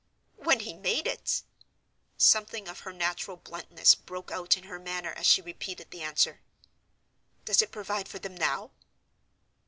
[0.37, 1.43] "When he made it!"
[2.17, 6.41] (Something of her natural bluntness broke out in her manner as she repeated the answer.)
[7.45, 8.71] "Does it provide for them now?"